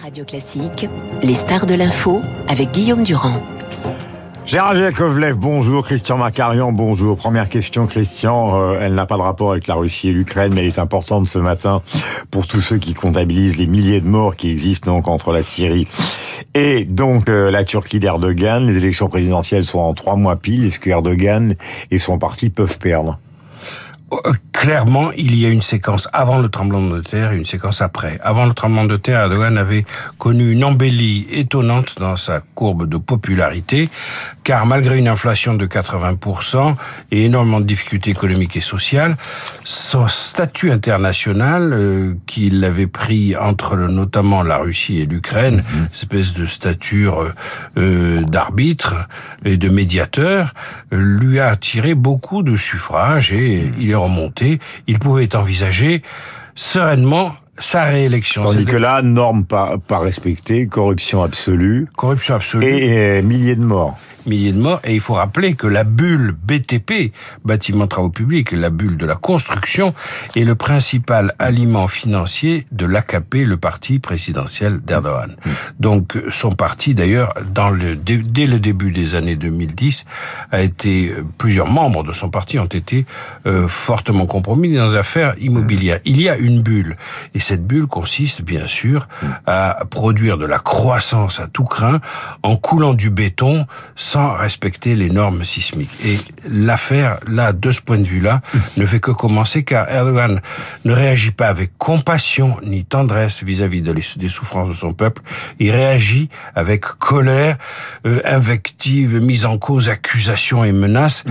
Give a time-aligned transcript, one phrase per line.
[0.00, 0.88] Radio Classique,
[1.22, 3.40] les stars de l'info avec Guillaume Durand.
[4.44, 5.84] Gérard Jakovlev, bonjour.
[5.84, 7.16] Christian Macarian, bonjour.
[7.16, 8.60] Première question, Christian.
[8.60, 11.26] Euh, elle n'a pas de rapport avec la Russie et l'Ukraine, mais elle est importante
[11.26, 11.82] ce matin
[12.30, 15.86] pour tous ceux qui comptabilisent les milliers de morts qui existent donc entre la Syrie
[16.54, 18.66] et donc euh, la Turquie d'Erdogan.
[18.66, 20.66] Les élections présidentielles sont en trois mois pile.
[20.66, 21.54] Est-ce que Erdogan
[21.90, 23.18] et son parti peuvent perdre?
[24.52, 28.18] Clairement, il y a une séquence avant le tremblement de terre et une séquence après.
[28.22, 29.84] Avant le tremblement de terre, Erdogan avait
[30.18, 33.90] connu une embellie étonnante dans sa courbe de popularité,
[34.44, 36.76] car malgré une inflation de 80%
[37.10, 39.16] et énormément de difficultés économiques et sociales,
[39.64, 45.88] son statut international, euh, qu'il avait pris entre notamment la Russie et l'Ukraine, mhm.
[45.92, 47.32] espèce de stature euh,
[47.78, 49.08] euh, d'arbitre
[49.44, 50.52] et de médiateur,
[50.92, 54.58] lui a attiré beaucoup de suffrages et il est remonté.
[54.86, 56.02] Il pouvait envisager
[56.54, 58.42] sereinement sa réélection.
[58.42, 61.86] Tandis que là, normes pas, pas respectées, corruption absolue.
[61.96, 62.66] Corruption absolue.
[62.66, 64.80] Et, et milliers de morts milliers de morts.
[64.84, 67.12] Et il faut rappeler que la bulle BTP,
[67.44, 69.94] bâtiment travaux publics, la bulle de la construction,
[70.36, 75.36] est le principal aliment financier de l'AKP, le parti présidentiel d'Erdogan.
[75.78, 80.04] Donc son parti, d'ailleurs, dans le, dès le début des années 2010,
[80.50, 83.06] a été plusieurs membres de son parti ont été
[83.46, 85.98] euh, fortement compromis dans les affaires immobilières.
[86.04, 86.96] Il y a une bulle,
[87.34, 89.06] et cette bulle consiste bien sûr
[89.46, 92.00] à produire de la croissance à tout craint
[92.42, 95.90] en coulant du béton sans respecter les normes sismiques.
[96.04, 96.18] Et
[96.50, 98.40] l'affaire, là, de ce point de vue-là,
[98.76, 100.40] ne fait que commencer car Erdogan
[100.84, 105.22] ne réagit pas avec compassion ni tendresse vis-à-vis des souffrances de son peuple.
[105.58, 107.56] Il réagit avec colère,
[108.06, 111.24] euh, invective, mise en cause, accusation et menaces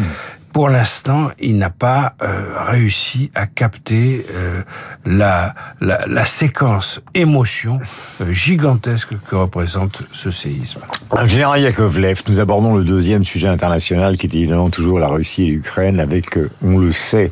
[0.54, 2.28] pour l'instant, il n'a pas euh,
[2.68, 4.62] réussi à capter euh,
[5.04, 7.80] la, la, la, séquence émotion
[8.22, 10.80] euh, gigantesque que représente ce séisme.
[11.26, 15.48] Général Yakovlev, nous abordons le deuxième sujet international qui est évidemment toujours la Russie et
[15.48, 17.32] l'Ukraine avec, on le sait,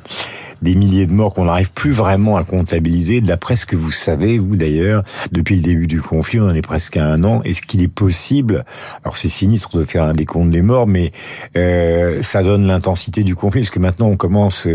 [0.62, 3.22] des milliers de morts qu'on n'arrive plus vraiment à comptabiliser.
[3.22, 6.62] D'après ce que vous savez, vous d'ailleurs, depuis le début du conflit, on en est
[6.62, 7.42] presque à un an.
[7.44, 8.66] Est-ce qu'il est possible,
[9.04, 11.12] alors c'est sinistre de faire un décompte des morts, mais
[11.58, 14.68] euh, ça donne l'intensité du conflit, parce que maintenant on commence,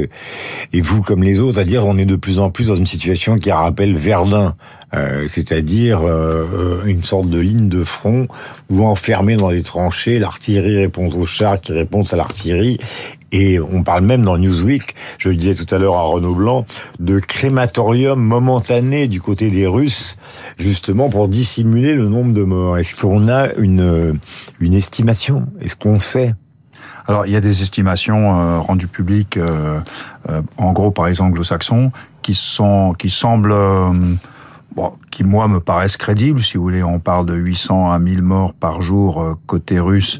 [0.72, 2.86] et vous comme les autres, à dire on est de plus en plus dans une
[2.86, 4.54] situation qui rappelle Verdun,
[4.94, 8.28] euh, c'est-à-dire euh, une sorte de ligne de front
[8.70, 12.78] où enfermé dans des tranchées, l'artillerie répond aux chars qui répondent à l'artillerie,
[13.32, 16.64] et on parle même dans Newsweek, je le disais tout à l'heure à Renaud Blanc,
[17.00, 20.16] de crématorium momentané du côté des Russes,
[20.58, 22.78] justement pour dissimuler le nombre de morts.
[22.78, 24.20] Est-ce qu'on a une,
[24.60, 25.46] estimation?
[25.60, 26.34] Est-ce qu'on sait?
[27.08, 29.80] Alors, il y a des estimations euh, rendues publiques, euh,
[30.28, 32.32] euh, en gros par les anglo-saxons, qui
[32.98, 33.54] qui semblent,
[34.74, 36.42] bon, qui moi me paraissent crédibles.
[36.42, 40.18] Si vous voulez, on parle de 800 à 1000 morts par jour côté russe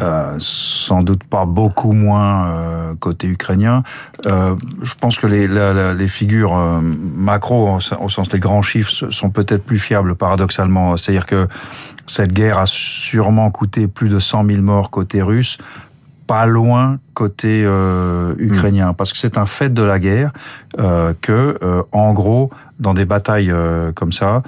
[0.00, 3.82] euh, sans doute pas beaucoup moins euh, côté ukrainien.
[4.24, 9.62] Euh, je pense que les, les figures macro, au sens des grands chiffres, sont peut-être
[9.64, 10.96] plus fiables paradoxalement.
[10.96, 11.48] C'est-à-dire que
[12.06, 15.58] cette guerre a sûrement coûté plus de 100 000 morts côté russe,
[16.26, 17.68] pas loin côté
[18.38, 20.32] ukrainien, parce que c'est un fait de la guerre
[21.20, 21.58] que,
[21.92, 23.52] en gros, dans des batailles
[23.94, 24.42] comme ça,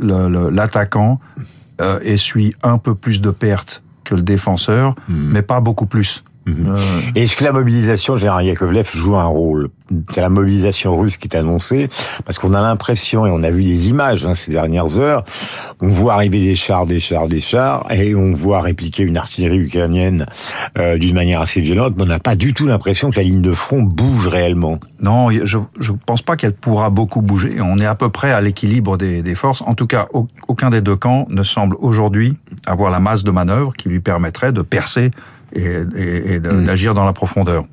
[0.00, 1.20] l'attaquant
[2.02, 5.32] essuie un peu plus de pertes que le défenseur, hmm.
[5.32, 6.24] mais pas beaucoup plus.
[6.66, 6.78] Euh,
[7.14, 9.68] est-ce que la mobilisation, Gérard Yakovlev, joue un rôle?
[10.10, 11.88] C'est la mobilisation russe qui est annoncée,
[12.26, 15.24] parce qu'on a l'impression, et on a vu des images hein, ces dernières heures,
[15.80, 19.58] on voit arriver des chars, des chars, des chars, et on voit répliquer une artillerie
[19.58, 20.26] ukrainienne
[20.76, 23.40] euh, d'une manière assez violente, mais on n'a pas du tout l'impression que la ligne
[23.40, 24.78] de front bouge réellement.
[25.00, 27.56] Non, je ne pense pas qu'elle pourra beaucoup bouger.
[27.62, 29.62] On est à peu près à l'équilibre des, des forces.
[29.62, 30.08] En tout cas,
[30.48, 32.36] aucun des deux camps ne semble aujourd'hui
[32.66, 35.10] avoir la masse de manœuvre qui lui permettrait de percer
[35.52, 36.64] et, mm.
[36.64, 37.64] d'agir dans la profondeur.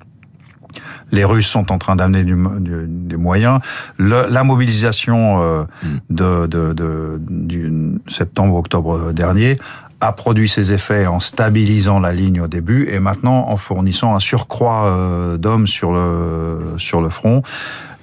[1.12, 3.60] Les Russes sont en train d'amener des moyens.
[4.00, 5.88] la mobilisation euh, mm.
[6.10, 9.58] de, de, du septembre-octobre dernier
[10.02, 14.20] a produit ses effets en stabilisant la ligne au début et maintenant en fournissant un
[14.20, 17.44] surcroît euh, d'hommes sur le, sur le front.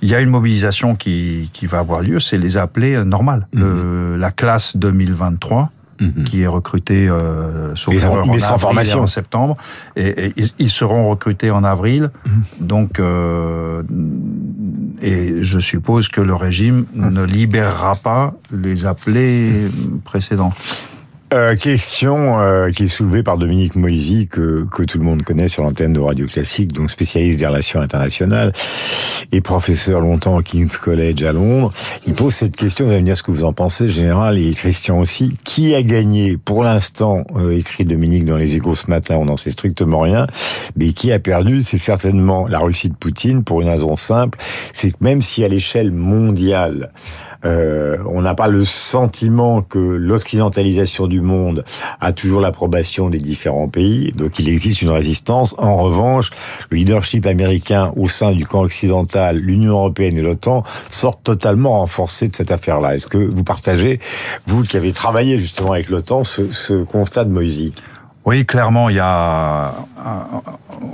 [0.01, 3.47] Il y a une mobilisation qui, qui va avoir lieu, c'est les appelés normales.
[3.53, 4.17] Mm.
[4.17, 6.25] la classe 2023 Mhm.
[6.25, 9.03] qui est recruté euh, sauf erreur, en, sans formation.
[9.03, 9.57] en septembre,
[9.97, 12.11] et, ils seront recrutés en avril.
[12.27, 12.67] Mhm.
[12.67, 13.83] Donc, euh,
[15.01, 17.11] et je suppose que le régime mhm.
[17.11, 19.69] ne libérera pas les appelés
[20.05, 20.53] précédents.
[21.33, 25.49] Euh, question euh, qui est soulevée par Dominique Moisy, que, que tout le monde connaît
[25.49, 28.53] sur l'antenne de Radio Classique, donc spécialiste des relations internationales
[29.33, 31.73] et professeur longtemps au King's College à Londres.
[32.07, 34.53] Il pose cette question, vous allez me dire ce que vous en pensez, général, et
[34.53, 35.39] Christian aussi.
[35.43, 39.39] Qui a gagné Pour l'instant, euh, écrit Dominique dans les échos ce matin, on n'en
[39.39, 40.27] sait strictement rien,
[40.77, 44.39] mais qui a perdu C'est certainement la Russie de Poutine, pour une raison simple,
[44.75, 46.93] c'est que même si à l'échelle mondiale,
[47.45, 51.65] euh, on n'a pas le sentiment que l'occidentalisation du monde
[52.01, 55.55] a toujours l'approbation des différents pays, donc il existe une résistance.
[55.59, 56.31] En revanche,
[56.71, 62.29] le leadership américain au sein du camp occidental, l'Union européenne et l'OTAN sortent totalement renforcés
[62.29, 62.95] de cette affaire-là.
[62.95, 64.01] Est-ce que vous partagez,
[64.47, 67.73] vous qui avez travaillé justement avec l'OTAN, ce, constat de Moïse
[68.25, 69.73] oui, clairement, il y a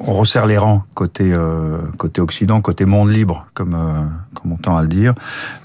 [0.06, 4.04] on resserre les rangs côté euh, côté Occident, côté monde libre, comme euh,
[4.34, 5.14] comme on tend à le dire.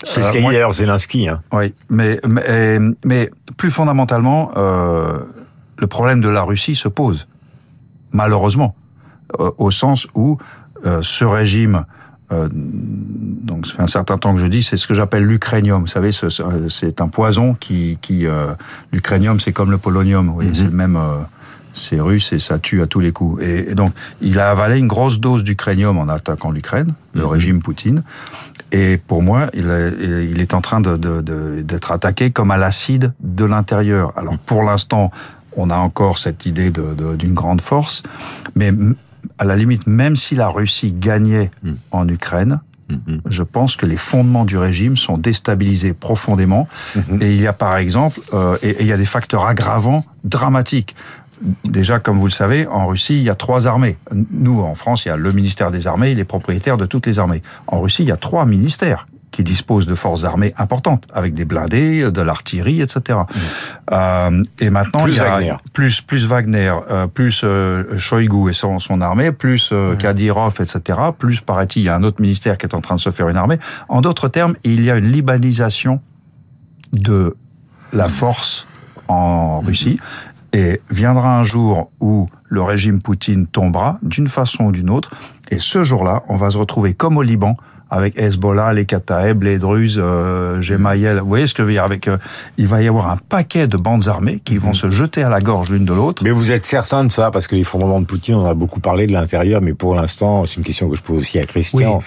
[0.03, 1.29] C'est ce qu'a dit d'ailleurs Zelensky.
[1.29, 1.41] Hein.
[1.51, 5.19] Oui, mais mais, mais plus fondamentalement, euh,
[5.79, 7.27] le problème de la Russie se pose,
[8.11, 8.75] malheureusement,
[9.39, 10.37] euh, au sens où
[10.85, 11.85] euh, ce régime
[12.31, 15.81] euh, donc ça fait un certain temps que je dis, c'est ce que j'appelle l'ucranium.
[15.81, 18.47] Vous savez, c'est un poison qui, qui euh,
[18.91, 20.27] l'ucranium, c'est comme le polonium.
[20.27, 20.53] Mm -hmm.
[20.55, 21.19] c'est le même, euh,
[21.73, 23.43] c'est russe et ça tue à tous les coups.
[23.43, 27.27] Et, et, donc, il a avalé une grosse dose d'ucranium en attaquant l'Ukraine, le -hmm.
[27.27, 28.03] régime Poutine.
[28.71, 29.93] Et pour moi, il, est,
[30.31, 34.13] il est en train d'être de, de, de attaqué comme à l'acide de l'intérieur.
[34.15, 35.11] Alors, pour l'instant,
[35.55, 38.01] on a encore cette idée d'une grande force,
[38.55, 38.73] mais
[39.37, 41.71] à la limite, même si la Russie gagnait mmh.
[41.91, 42.95] en Ukraine, mmh.
[43.25, 46.67] je pense que les fondements du régime sont déstabilisés profondément.
[46.95, 47.21] Mmh.
[47.21, 50.03] Et il y a par exemple, euh, et, et, il y a des facteurs aggravants
[50.23, 50.95] dramatiques.
[51.65, 53.97] Déjà, comme vous le savez, en Russie, il y a trois armées.
[54.31, 57.05] Nous, en France, il y a le ministère des Armées, il est propriétaire de toutes
[57.05, 57.41] les armées.
[57.67, 61.43] En Russie, il y a trois ministères qui disposent de forces armées importantes, avec des
[61.43, 63.19] blindés, de l'artillerie, etc.
[63.19, 63.33] Mmh.
[63.91, 65.55] Euh, et maintenant, plus il y a Wagner.
[65.73, 69.97] plus plus Wagner, euh, plus euh, Shoigu et son, son armée, plus euh, mmh.
[69.97, 70.99] Kadyrov, etc.
[71.17, 73.27] Plus paraît-il, il y a un autre ministère qui est en train de se faire
[73.27, 73.57] une armée.
[73.89, 75.99] En d'autres termes, il y a une libanisation
[76.93, 77.35] de
[77.91, 78.67] la force
[79.07, 79.99] en Russie.
[80.53, 85.09] Et viendra un jour où le régime Poutine tombera d'une façon ou d'une autre.
[85.49, 87.57] Et ce jour-là, on va se retrouver comme au Liban,
[87.93, 91.19] avec Hezbollah, les Kataeb, les Druzes, euh, Gemayel.
[91.19, 92.17] Vous voyez ce que je veux dire avec euh,
[92.57, 94.75] Il va y avoir un paquet de bandes armées qui vont mmh.
[94.75, 96.23] se jeter à la gorge l'une de l'autre.
[96.23, 98.79] Mais vous êtes certain de ça Parce que les fondements de Poutine, on a beaucoup
[98.79, 101.99] parlé de l'intérieur, mais pour l'instant, c'est une question que je pose aussi à Christian.
[101.99, 102.03] Oui.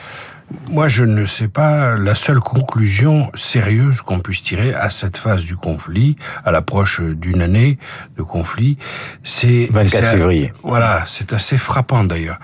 [0.68, 5.44] Moi, je ne sais pas la seule conclusion sérieuse qu'on puisse tirer à cette phase
[5.44, 7.78] du conflit, à l'approche d'une année
[8.16, 8.76] de conflit.
[9.22, 10.52] C'est 24 février.
[10.62, 12.38] Voilà, c'est assez frappant d'ailleurs.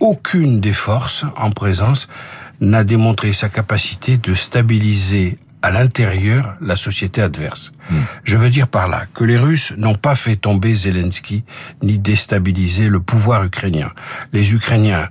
[0.00, 2.08] Aucune des forces en présence
[2.60, 7.72] n'a démontré sa capacité de stabiliser à l'intérieur la société adverse.
[7.90, 7.94] Mmh.
[8.24, 11.42] Je veux dire par là que les Russes n'ont pas fait tomber Zelensky
[11.82, 13.90] ni déstabiliser le pouvoir ukrainien.
[14.34, 15.08] Les Ukrainiens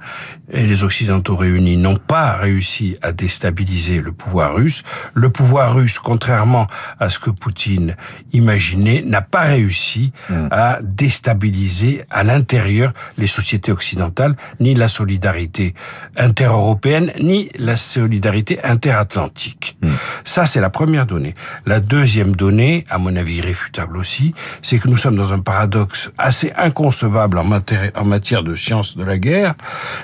[0.52, 4.84] et les Occidentaux réunis n'ont pas réussi à déstabiliser le pouvoir russe.
[5.16, 6.68] Le pouvoir russe, contrairement
[7.00, 7.96] à ce que Poutine
[8.32, 10.48] imaginait, n'a pas réussi mmh.
[10.52, 15.74] à déstabiliser à l'intérieur les sociétés occidentales, ni la solidarité
[16.16, 19.78] intereuropéenne, ni la solidarité interatlantique.
[19.82, 19.90] Mmh.
[20.26, 21.34] Ça, c'est la première donnée.
[21.66, 26.12] La deuxième donnée, à mon avis irréfutable aussi, c'est que nous sommes dans un paradoxe
[26.18, 29.56] assez inconcevable en matière, en matière de science de la guerre,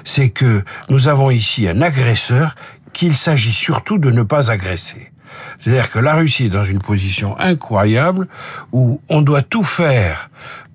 [0.04, 2.56] c'est que nous avons ici un agresseur
[2.94, 5.12] qu'il s'agit surtout de ne pas agresser.
[5.60, 8.28] C'est-à-dire que la Russie est dans une position incroyable
[8.72, 10.30] où on doit tout faire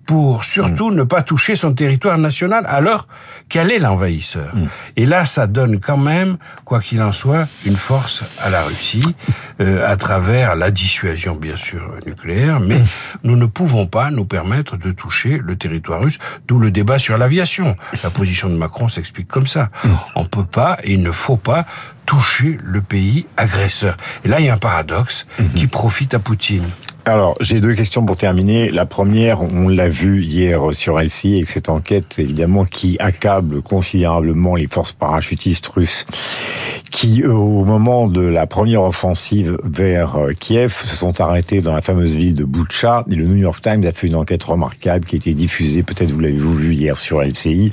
[0.07, 0.95] pour surtout mmh.
[0.95, 3.07] ne pas toucher son territoire national alors
[3.49, 4.55] qu'elle est l'envahisseur.
[4.55, 4.67] Mmh.
[4.97, 9.05] Et là, ça donne quand même, quoi qu'il en soit, une force à la Russie
[9.61, 12.87] euh, à travers la dissuasion, bien sûr, nucléaire, mais mmh.
[13.25, 17.19] nous ne pouvons pas nous permettre de toucher le territoire russe, d'où le débat sur
[17.19, 17.77] l'aviation.
[18.03, 19.71] La position de Macron s'explique comme ça.
[20.15, 21.67] On peut pas et il ne faut pas
[22.07, 23.97] toucher le pays agresseur.
[24.25, 26.69] Et là, il y a un paradoxe qui profite à Poutine.
[27.07, 28.71] Alors, j'ai deux questions pour terminer.
[28.71, 34.55] La première, on l'a vu hier sur LCI avec cette enquête, évidemment, qui accable considérablement
[34.55, 36.07] les forces parachutistes russes
[36.95, 42.15] qui, au moment de la première offensive vers Kiev, se sont arrêtés dans la fameuse
[42.15, 43.05] ville de Boucha.
[43.11, 46.13] Et le New York Times a fait une enquête remarquable qui a été diffusée, peut-être
[46.13, 47.73] vous l'avez vu hier sur LCI,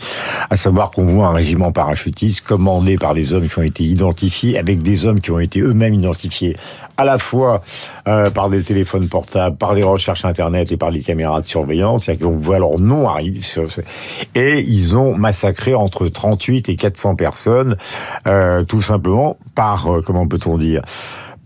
[0.50, 4.58] à savoir qu'on voit un régiment parachutiste commandé par des hommes qui ont été identifiés,
[4.58, 6.58] avec des hommes qui ont été eux-mêmes identifiés
[6.98, 7.62] à la fois
[8.08, 9.21] euh, par des téléphones portables,
[9.58, 13.10] par des recherches internet et par des caméras de surveillance, c'est-à-dire qu'on voit leur nom
[13.10, 13.42] arriver
[14.36, 17.78] et ils ont massacré entre 38 et 400 personnes,
[18.28, 20.82] euh, tout simplement par, euh, comment peut-on dire,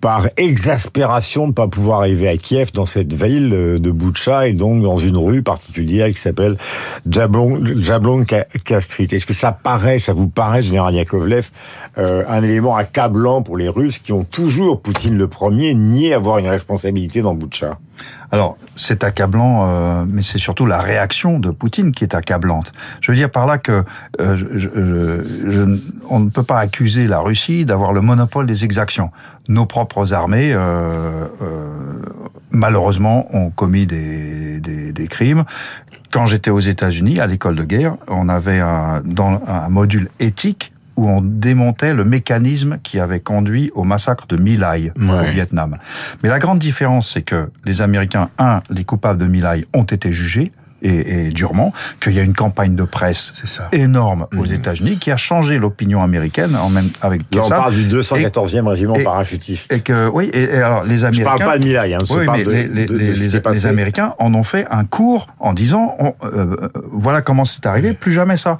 [0.06, 4.54] par exaspération de ne pas pouvoir arriver à Kiev dans cette ville de Boucha et
[4.54, 6.58] donc dans une rue particulière qui s'appelle
[7.10, 8.46] Jablonka
[8.82, 9.08] Street.
[9.12, 11.50] Est-ce que ça paraît, ça vous paraît, général Yakovlev,
[11.98, 16.38] euh, un élément accablant pour les Russes qui ont toujours, Poutine le premier, nié avoir
[16.38, 17.80] une responsabilité dans Boucha
[18.32, 22.74] alors, c'est accablant, euh, mais c'est surtout la réaction de Poutine qui est accablante.
[23.00, 23.84] Je veux dire par là que
[24.20, 25.78] euh, je,
[26.10, 29.12] on ne peut pas accuser la Russie d'avoir le monopole des exactions.
[29.48, 31.28] Nos propres armées, euh,
[32.52, 35.46] malheureusement, ont commis des, des, des crimes.
[36.12, 40.72] Quand j'étais aux États-Unis, à l'école de guerre, on avait un, dans un module éthique
[40.96, 45.78] où on démontait le mécanisme qui avait conduit au massacre de My Lai au Vietnam.
[46.24, 49.84] Mais la grande différence, c'est que les Américains, un, les coupables de My Lai ont
[49.84, 50.52] été jugés,
[50.86, 53.34] et, et durement, qu'il y a une campagne de presse
[53.72, 54.54] énorme aux mmh.
[54.54, 58.96] États-Unis qui a changé l'opinion américaine en même avec Là, on parle du 214e régiment
[59.04, 59.74] parachutiste.
[59.74, 61.34] Et que oui, et, alors les Américains.
[61.34, 64.65] Je parle pas de Milay, hein, oui, mais les, les, les, Américains en ont fait
[64.70, 68.58] un cours en disant on, euh, euh, voilà comment c'est arrivé, plus jamais ça.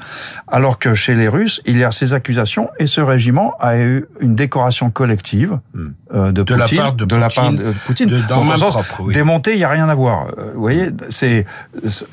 [0.48, 4.06] Alors que chez les Russes, il y a ces accusations et ce régiment a eu
[4.20, 5.86] une décoration collective mmh.
[6.14, 8.10] euh, de, de, Poutine, la part de, de, la part de Poutine.
[8.10, 9.14] De, dans le sens, propre, oui.
[9.14, 10.28] démonté, il y a rien à voir.
[10.54, 11.46] vous voyez, c'est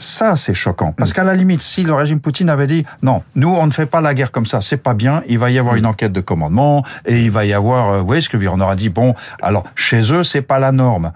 [0.03, 0.93] ça, c'est choquant.
[0.93, 1.15] Parce mm.
[1.15, 4.01] qu'à la limite, si le régime Poutine avait dit non, nous, on ne fait pas
[4.01, 5.79] la guerre comme ça, c'est pas bien, il va y avoir mm.
[5.79, 8.39] une enquête de commandement et il va y avoir, euh, vous voyez ce que je
[8.39, 11.13] veux dire, on aura dit bon, alors chez eux, c'est pas la norme.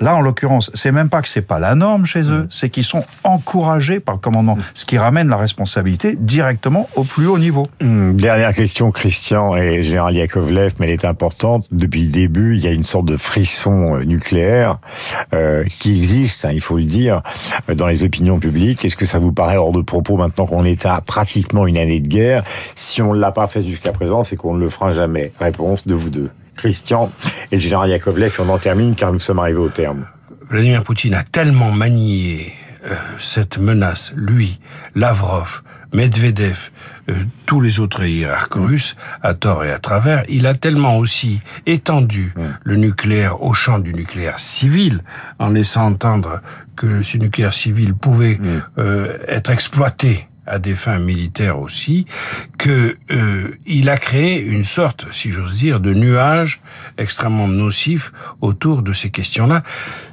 [0.00, 2.46] Là, en l'occurrence, c'est même pas que c'est pas la norme chez eux, mm.
[2.50, 4.62] c'est qu'ils sont encouragés par le commandement, mm.
[4.74, 7.66] ce qui ramène la responsabilité directement au plus haut niveau.
[7.80, 8.12] Mm.
[8.12, 11.66] Dernière question, Christian et Général Yakovlev, mais elle est importante.
[11.72, 14.78] Depuis le début, il y a une sorte de frisson euh, nucléaire
[15.34, 17.22] euh, qui existe, hein, il faut le dire,
[17.68, 18.84] euh, dans les opinions publiques.
[18.84, 22.00] Est-ce que ça vous paraît hors de propos maintenant qu'on est à pratiquement une année
[22.00, 22.44] de guerre?
[22.74, 25.32] Si on ne l'a pas fait jusqu'à présent, c'est qu'on ne le fera jamais.
[25.40, 26.30] Réponse de vous deux.
[26.58, 27.10] Christian
[27.50, 30.04] et le général Yakovlev, et on en termine car nous sommes arrivés au terme.
[30.50, 32.52] Vladimir Poutine a tellement manié
[32.84, 34.60] euh, cette menace, lui,
[34.94, 35.62] Lavrov,
[35.92, 36.70] Medvedev,
[37.08, 37.14] euh,
[37.46, 42.34] tous les autres hiérarques russes, à tort et à travers, il a tellement aussi étendu
[42.64, 45.02] le nucléaire au champ du nucléaire civil,
[45.38, 46.40] en laissant entendre
[46.76, 48.38] que ce nucléaire civil pouvait
[48.78, 52.06] euh, être exploité à des fins militaires aussi,
[52.58, 56.60] que euh, il a créé une sorte, si j'ose dire, de nuage
[56.96, 59.62] extrêmement nocif autour de ces questions-là,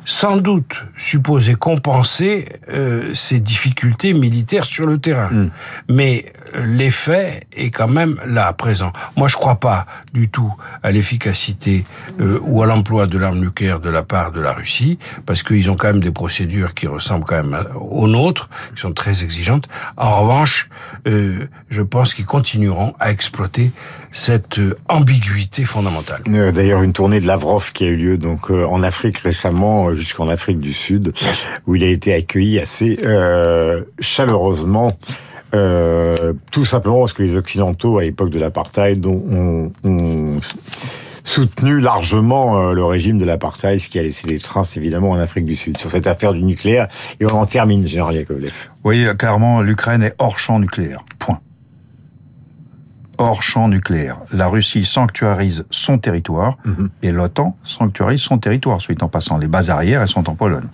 [0.06, 5.30] sans doute supposé compenser euh, ces difficultés militaires sur le terrain.
[5.30, 5.50] Hmm.
[5.90, 8.94] Mais euh, l'effet est quand même là, présent.
[9.18, 11.84] Moi, je crois pas du tout à l'efficacité
[12.22, 15.70] euh, ou à l'emploi de l'arme nucléaire de la part de la Russie, parce qu'ils
[15.72, 19.68] ont quand même des procédures qui ressemblent quand même aux nôtres, qui sont très exigeantes.
[19.98, 20.70] En revanche,
[21.08, 23.72] euh, je pense qu'ils continueront à exploiter
[24.16, 26.22] cette euh, ambiguïté fondamentale.
[26.30, 30.30] Euh, d'ailleurs, une tournée de Lavrov qui a eu lieu donc en Afrique récemment, jusqu'en
[30.30, 31.12] Afrique du Sud,
[31.68, 32.98] où il a été accueilli assez
[34.00, 34.88] chaleureusement.
[35.52, 40.40] tout simplement parce que les Occidentaux, à l'époque de l'apartheid, ont, ont,
[41.24, 45.46] soutenu largement le régime de l'apartheid, ce qui a laissé des traces évidemment en Afrique
[45.46, 46.88] du Sud sur cette affaire du nucléaire.
[47.20, 48.70] Et on en termine, Général Yakovlev.
[48.86, 51.04] Oui, clairement, l'Ukraine est hors champ nucléaire.
[51.20, 51.40] Point.
[53.18, 54.18] Hors champ nucléaire.
[54.34, 56.90] La Russie sanctuarise son territoire mhm.
[57.02, 58.82] et l'OTAN sanctuarise son territoire.
[58.82, 60.68] Suite en passant, les bases arrières, elles sont en Pologne.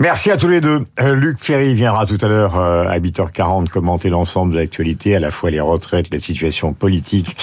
[0.00, 0.84] Merci à tous les deux.
[1.00, 5.20] Euh, Luc Ferry viendra tout à l'heure euh, à 8h40 commenter l'ensemble de l'actualité, à
[5.20, 7.36] la fois les retraites, la situation politique,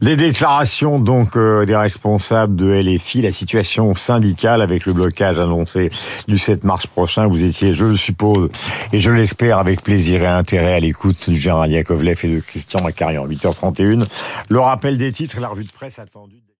[0.00, 5.90] les déclarations donc euh, des responsables de LFI, la situation syndicale avec le blocage annoncé
[6.26, 7.28] du 7 mars prochain.
[7.28, 8.50] Vous étiez, je le suppose,
[8.92, 12.82] et je l'espère, avec plaisir et intérêt à l'écoute du général Yakovlev et de Christian
[12.82, 13.28] Macarian.
[13.28, 14.04] 8h31.
[14.48, 16.42] Le rappel des titres et la revue de presse attendue.